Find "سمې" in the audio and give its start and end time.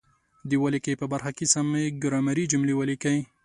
1.53-1.83